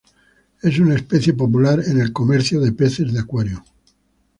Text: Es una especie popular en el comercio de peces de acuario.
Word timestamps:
Es 0.63 0.79
una 0.79 0.95
especie 0.95 1.33
popular 1.33 1.83
en 1.85 2.01
el 2.01 2.11
comercio 2.11 2.59
de 2.59 2.71
peces 2.71 3.13
de 3.13 3.19
acuario. 3.19 3.63